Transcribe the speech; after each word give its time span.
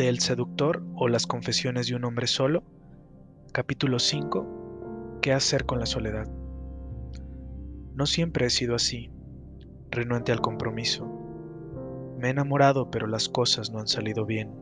de 0.00 0.08
El 0.08 0.20
seductor 0.20 0.82
o 0.96 1.08
las 1.08 1.26
confesiones 1.26 1.86
de 1.86 1.94
un 1.94 2.06
hombre 2.06 2.26
solo, 2.26 2.62
capítulo 3.52 3.98
5, 3.98 5.18
¿qué 5.20 5.34
hacer 5.34 5.66
con 5.66 5.78
la 5.78 5.84
soledad? 5.84 6.26
No 7.92 8.06
siempre 8.06 8.46
he 8.46 8.50
sido 8.50 8.74
así, 8.74 9.10
renuente 9.90 10.32
al 10.32 10.40
compromiso. 10.40 11.06
Me 12.18 12.28
he 12.28 12.30
enamorado 12.30 12.90
pero 12.90 13.08
las 13.08 13.28
cosas 13.28 13.72
no 13.72 13.78
han 13.78 13.88
salido 13.88 14.24
bien. 14.24 14.54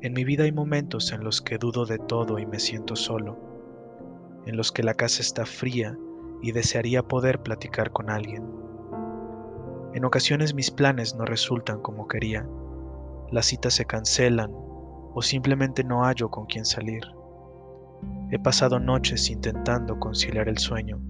En 0.00 0.14
mi 0.14 0.24
vida 0.24 0.44
hay 0.44 0.52
momentos 0.52 1.12
en 1.12 1.22
los 1.22 1.42
que 1.42 1.58
dudo 1.58 1.84
de 1.84 1.98
todo 1.98 2.38
y 2.38 2.46
me 2.46 2.60
siento 2.60 2.96
solo, 2.96 3.36
en 4.46 4.56
los 4.56 4.72
que 4.72 4.84
la 4.84 4.94
casa 4.94 5.20
está 5.20 5.44
fría 5.44 5.98
y 6.40 6.52
desearía 6.52 7.02
poder 7.02 7.42
platicar 7.42 7.90
con 7.90 8.08
alguien. 8.08 8.42
En 9.92 10.02
ocasiones 10.06 10.54
mis 10.54 10.70
planes 10.70 11.14
no 11.14 11.26
resultan 11.26 11.82
como 11.82 12.08
quería 12.08 12.48
las 13.34 13.46
citas 13.46 13.74
se 13.74 13.84
cancelan 13.84 14.52
o 14.52 15.20
simplemente 15.20 15.82
no 15.82 16.04
hallo 16.04 16.30
con 16.30 16.46
quién 16.46 16.64
salir. 16.64 17.02
He 18.30 18.38
pasado 18.38 18.78
noches 18.78 19.28
intentando 19.28 19.98
conciliar 19.98 20.48
el 20.48 20.58
sueño, 20.58 21.00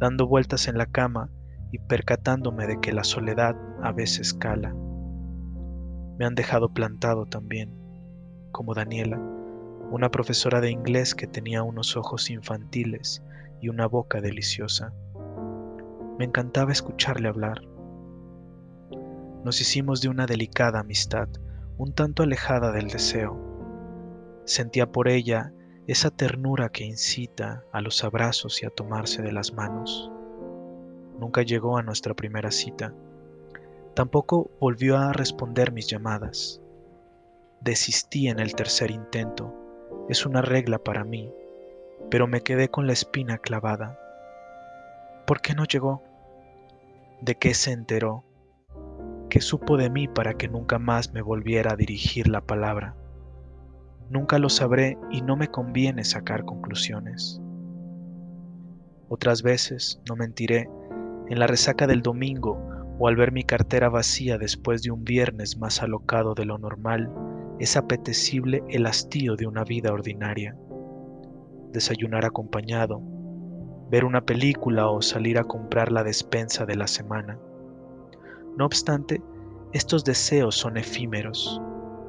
dando 0.00 0.26
vueltas 0.26 0.66
en 0.66 0.76
la 0.76 0.86
cama 0.86 1.30
y 1.70 1.78
percatándome 1.78 2.66
de 2.66 2.80
que 2.80 2.92
la 2.92 3.04
soledad 3.04 3.54
a 3.80 3.92
veces 3.92 4.34
cala. 4.34 4.74
Me 6.18 6.24
han 6.24 6.34
dejado 6.34 6.68
plantado 6.68 7.26
también, 7.26 7.72
como 8.50 8.74
Daniela, 8.74 9.20
una 9.92 10.10
profesora 10.10 10.60
de 10.60 10.72
inglés 10.72 11.14
que 11.14 11.28
tenía 11.28 11.62
unos 11.62 11.96
ojos 11.96 12.28
infantiles 12.28 13.22
y 13.60 13.68
una 13.68 13.86
boca 13.86 14.20
deliciosa. 14.20 14.92
Me 16.18 16.24
encantaba 16.24 16.72
escucharle 16.72 17.28
hablar. 17.28 17.60
Nos 19.44 19.60
hicimos 19.60 20.00
de 20.00 20.08
una 20.08 20.26
delicada 20.26 20.80
amistad, 20.80 21.28
un 21.82 21.92
tanto 21.92 22.22
alejada 22.22 22.70
del 22.70 22.86
deseo. 22.86 23.36
Sentía 24.44 24.92
por 24.92 25.08
ella 25.08 25.52
esa 25.88 26.10
ternura 26.10 26.68
que 26.68 26.84
incita 26.84 27.64
a 27.72 27.80
los 27.80 28.04
abrazos 28.04 28.62
y 28.62 28.66
a 28.66 28.70
tomarse 28.70 29.20
de 29.20 29.32
las 29.32 29.52
manos. 29.52 30.08
Nunca 31.18 31.42
llegó 31.42 31.76
a 31.78 31.82
nuestra 31.82 32.14
primera 32.14 32.52
cita. 32.52 32.94
Tampoco 33.94 34.48
volvió 34.60 34.96
a 34.96 35.12
responder 35.12 35.72
mis 35.72 35.88
llamadas. 35.88 36.60
Desistí 37.60 38.28
en 38.28 38.38
el 38.38 38.54
tercer 38.54 38.92
intento. 38.92 39.52
Es 40.08 40.24
una 40.24 40.40
regla 40.40 40.78
para 40.78 41.02
mí, 41.02 41.34
pero 42.12 42.28
me 42.28 42.42
quedé 42.42 42.68
con 42.68 42.86
la 42.86 42.92
espina 42.92 43.38
clavada. 43.38 43.98
¿Por 45.26 45.40
qué 45.40 45.56
no 45.56 45.64
llegó? 45.64 46.00
¿De 47.20 47.34
qué 47.34 47.54
se 47.54 47.72
enteró? 47.72 48.22
Que 49.32 49.40
supo 49.40 49.78
de 49.78 49.88
mí 49.88 50.08
para 50.08 50.34
que 50.34 50.46
nunca 50.46 50.78
más 50.78 51.14
me 51.14 51.22
volviera 51.22 51.72
a 51.72 51.76
dirigir 51.76 52.28
la 52.28 52.42
palabra. 52.42 52.94
Nunca 54.10 54.38
lo 54.38 54.50
sabré 54.50 54.98
y 55.10 55.22
no 55.22 55.38
me 55.38 55.48
conviene 55.48 56.04
sacar 56.04 56.44
conclusiones. 56.44 57.40
Otras 59.08 59.42
veces, 59.42 60.02
no 60.06 60.16
mentiré, 60.16 60.68
en 61.30 61.38
la 61.38 61.46
resaca 61.46 61.86
del 61.86 62.02
domingo 62.02 62.58
o 62.98 63.08
al 63.08 63.16
ver 63.16 63.32
mi 63.32 63.42
cartera 63.42 63.88
vacía 63.88 64.36
después 64.36 64.82
de 64.82 64.90
un 64.90 65.02
viernes 65.02 65.56
más 65.56 65.82
alocado 65.82 66.34
de 66.34 66.44
lo 66.44 66.58
normal, 66.58 67.10
es 67.58 67.78
apetecible 67.78 68.62
el 68.68 68.84
hastío 68.84 69.36
de 69.36 69.46
una 69.46 69.64
vida 69.64 69.94
ordinaria. 69.94 70.58
Desayunar 71.72 72.26
acompañado, 72.26 73.00
ver 73.90 74.04
una 74.04 74.26
película 74.26 74.90
o 74.90 75.00
salir 75.00 75.38
a 75.38 75.44
comprar 75.44 75.90
la 75.90 76.04
despensa 76.04 76.66
de 76.66 76.76
la 76.76 76.86
semana 76.86 77.38
no 78.56 78.66
obstante, 78.66 79.22
estos 79.72 80.04
deseos 80.04 80.54
son 80.54 80.76
efímeros, 80.76 81.60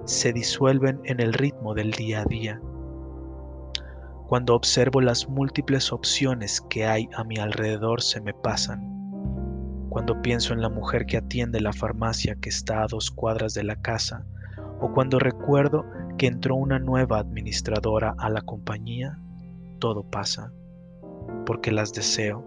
se 0.05 0.33
disuelven 0.33 0.99
en 1.05 1.19
el 1.19 1.33
ritmo 1.33 1.73
del 1.73 1.91
día 1.91 2.21
a 2.21 2.25
día. 2.25 2.61
Cuando 4.27 4.55
observo 4.55 4.99
las 4.99 5.29
múltiples 5.29 5.93
opciones 5.93 6.59
que 6.59 6.85
hay 6.85 7.07
a 7.15 7.23
mi 7.23 7.37
alrededor 7.37 8.01
se 8.01 8.19
me 8.19 8.33
pasan. 8.33 8.89
Cuando 9.89 10.21
pienso 10.21 10.53
en 10.53 10.61
la 10.61 10.69
mujer 10.69 11.05
que 11.05 11.17
atiende 11.17 11.61
la 11.61 11.71
farmacia 11.71 12.35
que 12.35 12.49
está 12.49 12.83
a 12.83 12.87
dos 12.87 13.11
cuadras 13.11 13.53
de 13.53 13.63
la 13.63 13.75
casa, 13.75 14.25
o 14.81 14.91
cuando 14.91 15.19
recuerdo 15.19 15.85
que 16.17 16.27
entró 16.27 16.55
una 16.55 16.79
nueva 16.79 17.19
administradora 17.19 18.15
a 18.17 18.29
la 18.29 18.41
compañía, 18.41 19.17
todo 19.79 20.03
pasa, 20.03 20.51
porque 21.45 21.71
las 21.71 21.93
deseo 21.93 22.43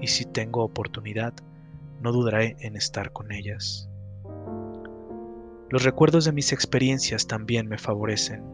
y 0.00 0.06
si 0.06 0.24
tengo 0.24 0.62
oportunidad, 0.62 1.34
no 2.00 2.12
dudaré 2.12 2.56
en 2.60 2.76
estar 2.76 3.12
con 3.12 3.32
ellas. 3.32 3.88
Los 5.68 5.84
recuerdos 5.84 6.24
de 6.24 6.32
mis 6.32 6.52
experiencias 6.52 7.26
también 7.26 7.68
me 7.68 7.78
favorecen. 7.78 8.44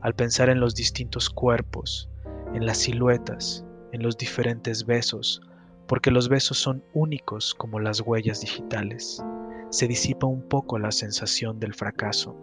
Al 0.00 0.14
pensar 0.14 0.48
en 0.48 0.60
los 0.60 0.74
distintos 0.74 1.28
cuerpos, 1.28 2.08
en 2.54 2.64
las 2.64 2.78
siluetas, 2.78 3.64
en 3.92 4.02
los 4.02 4.16
diferentes 4.16 4.86
besos, 4.86 5.42
porque 5.86 6.10
los 6.10 6.28
besos 6.28 6.58
son 6.58 6.82
únicos 6.94 7.54
como 7.54 7.80
las 7.80 8.00
huellas 8.00 8.40
digitales, 8.40 9.22
se 9.70 9.86
disipa 9.86 10.26
un 10.26 10.42
poco 10.42 10.78
la 10.78 10.92
sensación 10.92 11.60
del 11.60 11.74
fracaso. 11.74 12.36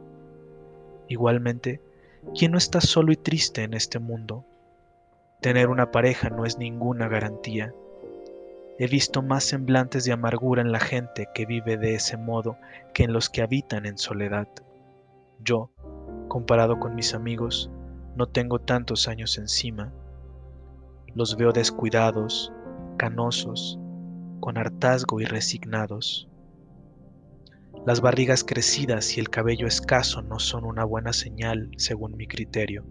Igualmente, 1.07 1.81
¿quién 2.37 2.51
no 2.51 2.57
está 2.57 2.81
solo 2.81 3.11
y 3.11 3.15
triste 3.15 3.63
en 3.63 3.73
este 3.73 3.99
mundo? 3.99 4.45
Tener 5.41 5.69
una 5.69 5.91
pareja 5.91 6.29
no 6.29 6.45
es 6.45 6.57
ninguna 6.57 7.07
garantía 7.07 7.73
He 8.77 8.87
visto 8.87 9.21
más 9.21 9.45
semblantes 9.45 10.03
de 10.03 10.11
amargura 10.11 10.61
en 10.61 10.73
la 10.73 10.81
gente 10.81 11.29
que 11.33 11.45
vive 11.45 11.77
de 11.77 11.95
ese 11.95 12.17
modo 12.17 12.57
que 12.93 13.03
en 13.03 13.13
los 13.13 13.29
que 13.29 13.41
habitan 13.41 13.85
en 13.85 13.97
soledad. 13.97 14.49
Yo, 15.39 15.71
comparado 16.27 16.77
con 16.77 16.93
mis 16.93 17.13
amigos, 17.13 17.71
no 18.17 18.27
tengo 18.27 18.59
tantos 18.59 19.07
años 19.07 19.37
encima. 19.37 19.93
Los 21.13 21.37
veo 21.37 21.53
descuidados, 21.53 22.51
canosos, 22.97 23.79
con 24.41 24.57
hartazgo 24.57 25.21
y 25.21 25.25
resignados. 25.25 26.29
Las 27.85 28.01
barrigas 28.01 28.43
crecidas 28.43 29.15
y 29.15 29.21
el 29.21 29.29
cabello 29.29 29.67
escaso 29.67 30.21
no 30.21 30.39
son 30.39 30.65
una 30.65 30.83
buena 30.83 31.13
señal 31.13 31.69
según 31.77 32.17
mi 32.17 32.27
criterio. 32.27 32.83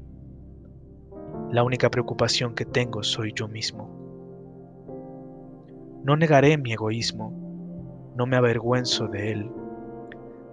La 1.50 1.62
única 1.62 1.91
preocupación 1.91 2.55
que 2.55 2.65
tengo 2.65 3.03
soy 3.03 3.34
yo 3.34 3.49
mismo. 3.49 4.04
No 6.05 6.17
negaré 6.17 6.59
mi 6.59 6.71
egoísmo, 6.73 7.33
no 8.15 8.27
me 8.27 8.37
avergüenzo 8.37 9.09
de 9.09 9.33
él. 9.33 9.51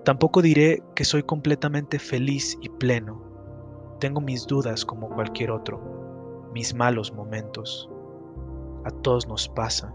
Tampoco 0.05 0.41
diré 0.41 0.81
que 0.95 1.03
soy 1.03 1.23
completamente 1.23 1.99
feliz 1.99 2.57
y 2.61 2.69
pleno. 2.69 3.21
Tengo 3.99 4.21
mis 4.21 4.47
dudas 4.47 4.85
como 4.85 5.09
cualquier 5.09 5.51
otro, 5.51 6.49
mis 6.53 6.73
malos 6.73 7.13
momentos. 7.13 7.89
A 8.85 8.91
todos 9.01 9.27
nos 9.27 9.49
pasa. 9.49 9.93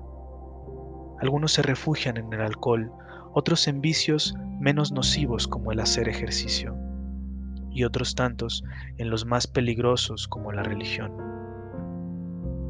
Algunos 1.21 1.53
se 1.53 1.63
refugian 1.63 2.19
en 2.19 2.31
el 2.35 2.43
alcohol, 2.43 2.93
otros 3.33 3.67
en 3.67 3.81
vicios 3.81 4.35
menos 4.61 4.93
nocivos 4.93 5.49
como 5.49 5.73
el 5.73 5.81
hacer 5.81 6.07
ejercicio, 6.11 6.77
y 7.71 7.85
otros 7.85 8.15
tantos 8.15 8.63
en 8.99 9.09
los 9.09 9.25
más 9.25 9.47
peligrosos 9.47 10.29
como 10.29 10.53
la 10.53 10.63
religión. 10.63 11.36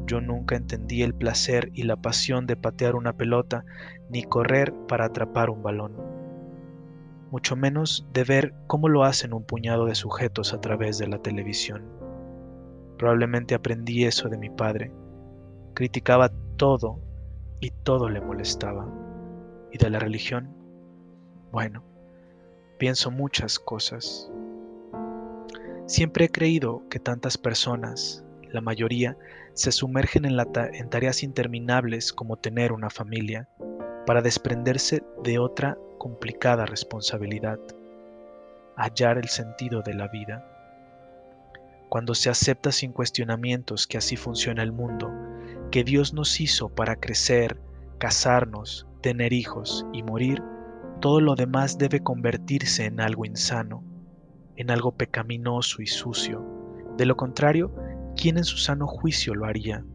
Yo 0.07 0.21
nunca 0.21 0.55
entendí 0.55 1.03
el 1.03 1.13
placer 1.13 1.69
y 1.73 1.83
la 1.83 1.97
pasión 1.97 2.47
de 2.47 2.55
patear 2.55 2.95
una 2.95 3.13
pelota 3.13 3.65
ni 4.09 4.23
correr 4.23 4.73
para 4.87 5.05
atrapar 5.05 5.49
un 5.49 5.61
balón, 5.61 5.93
mucho 7.29 7.57
menos 7.57 8.07
de 8.13 8.23
ver 8.23 8.53
cómo 8.67 8.87
lo 8.87 9.03
hacen 9.03 9.33
un 9.33 9.43
puñado 9.43 9.85
de 9.85 9.95
sujetos 9.95 10.53
a 10.53 10.61
través 10.61 10.97
de 10.97 11.07
la 11.07 11.17
televisión. 11.17 11.83
Probablemente 12.97 13.53
aprendí 13.53 14.05
eso 14.05 14.29
de 14.29 14.37
mi 14.37 14.49
padre. 14.49 14.91
Criticaba 15.73 16.31
todo 16.55 16.99
y 17.59 17.71
todo 17.71 18.09
le 18.09 18.21
molestaba. 18.21 18.87
¿Y 19.71 19.77
de 19.77 19.89
la 19.89 19.99
religión? 19.99 20.55
Bueno, 21.51 21.83
pienso 22.79 23.11
muchas 23.11 23.59
cosas. 23.59 24.31
Siempre 25.85 26.25
he 26.25 26.29
creído 26.29 26.83
que 26.89 26.99
tantas 26.99 27.37
personas, 27.37 28.23
la 28.51 28.61
mayoría, 28.61 29.17
se 29.53 29.71
sumergen 29.71 30.25
en, 30.25 30.89
tareas 30.89 31.23
interminables 31.23 32.13
como 32.13 32.37
tener 32.37 32.71
una 32.71 32.89
familia, 32.89 33.47
para 34.05 34.21
desprenderse 34.21 35.03
de 35.23 35.39
otra 35.39 35.77
complicada 35.97 36.65
responsabilidad, 36.65 37.59
hallar 38.75 39.17
el 39.17 39.27
sentido 39.27 39.81
de 39.81 39.93
la 39.93 40.07
vida. 40.07 40.45
Cuando 41.89 42.15
se 42.15 42.29
acepta 42.29 42.71
sin 42.71 42.93
cuestionamientos 42.93 43.87
que 43.87 43.97
así 43.97 44.15
funciona 44.15 44.63
el 44.63 44.71
mundo, 44.71 45.11
que 45.71 45.83
Dios 45.83 46.13
nos 46.13 46.39
hizo 46.39 46.69
para 46.69 46.95
crecer, 46.95 47.59
casarnos, 47.97 48.87
tener 49.01 49.33
hijos 49.33 49.85
y 49.91 50.03
morir, 50.03 50.41
todo 51.01 51.21
lo 51.21 51.35
demás 51.35 51.77
debe 51.77 52.01
convertirse 52.01 52.85
en 52.85 52.99
algo 53.01 53.25
insano, 53.25 53.83
en 54.55 54.71
algo 54.71 54.91
pecaminoso 54.91 55.81
y 55.81 55.87
sucio. 55.87 56.43
De 56.97 57.05
lo 57.05 57.15
contrario, 57.15 57.71
¿quién 58.17 58.37
en 58.37 58.43
su 58.43 58.57
sano 58.57 58.87
juicio 58.87 59.35
lo 59.35 59.45
haría? 59.45 59.85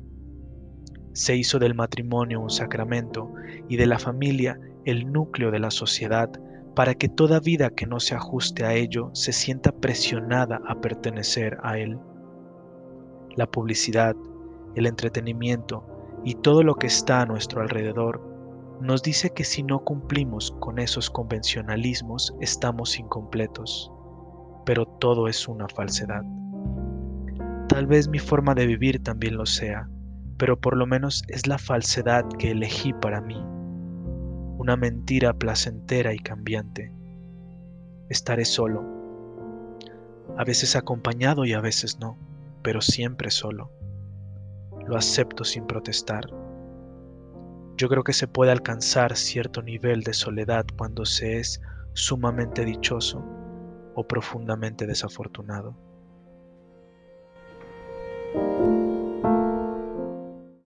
Se 1.13 1.37
hizo 1.37 1.59
del 1.59 1.75
matrimonio 1.75 2.41
un 2.41 2.51
sacramento 2.51 3.35
y 3.69 3.77
de 3.77 3.87
la 3.87 3.99
familia 3.99 4.59
el 4.87 5.13
núcleo 5.13 5.51
de 5.51 5.59
la 5.59 5.71
sociedad 5.71 6.31
para 6.75 6.95
que 6.95 7.09
toda 7.09 7.41
vida 7.41 7.71
que 7.71 7.87
no 7.87 8.01
se 8.01 8.15
ajuste 8.15 8.65
a 8.65 8.73
ello 8.73 9.11
se 9.13 9.33
sienta 9.33 9.73
presionada 9.73 10.61
a 10.67 10.81
pertenecer 10.81 11.59
a 11.63 11.79
él. 11.79 11.99
La 13.37 13.47
publicidad, 13.47 14.17
el 14.75 14.87
entretenimiento 14.87 15.85
y 16.25 16.37
todo 16.37 16.63
lo 16.63 16.77
que 16.77 16.87
está 16.87 17.21
a 17.21 17.27
nuestro 17.27 17.61
alrededor 17.61 18.23
nos 18.81 19.03
dice 19.03 19.31
que 19.31 19.45
si 19.45 19.63
no 19.63 19.81
cumplimos 19.81 20.57
con 20.61 20.79
esos 20.79 21.11
convencionalismos 21.11 22.35
estamos 22.41 22.99
incompletos, 22.99 23.93
pero 24.65 24.87
todo 24.87 25.29
es 25.29 25.47
una 25.47 25.69
falsedad. 25.69 26.23
Tal 27.73 27.87
vez 27.87 28.07
mi 28.07 28.19
forma 28.19 28.55
de 28.55 28.67
vivir 28.67 29.03
también 29.03 29.39
lo 29.39 29.47
sea, 29.47 29.89
pero 30.37 30.61
por 30.61 30.77
lo 30.77 30.87
menos 30.87 31.25
es 31.29 31.47
la 31.47 31.57
falsedad 31.57 32.29
que 32.39 32.51
elegí 32.51 32.93
para 32.93 33.23
mí 33.23 33.43
una 34.59 34.77
mentira 34.77 35.33
placentera 35.33 36.13
y 36.13 36.19
cambiante. 36.19 36.93
Estaré 38.11 38.45
solo, 38.45 38.85
a 40.37 40.45
veces 40.45 40.77
acompañado 40.77 41.47
y 41.47 41.55
a 41.55 41.63
veces 41.63 41.99
no, 41.99 42.19
pero 42.63 42.83
siempre 42.83 43.31
solo. 43.31 43.73
Lo 44.87 44.95
acepto 44.95 45.43
sin 45.43 45.67
protestar. 45.67 46.27
Yo 47.79 47.89
creo 47.89 48.05
que 48.05 48.13
se 48.13 48.29
puede 48.29 48.53
alcanzar 48.53 49.17
cierto 49.17 49.63
nivel 49.63 50.03
de 50.03 50.13
soledad 50.13 50.67
cuando 50.77 51.07
se 51.07 51.39
es 51.39 51.63
sumamente 51.95 52.67
dichoso 52.67 53.25
o 53.95 54.07
profundamente 54.07 54.87
desafortunado. 54.87 55.75